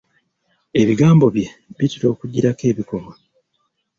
[0.81, 1.47] Ebigambo bye
[1.77, 3.13] bitera okujjirako ebikolwa.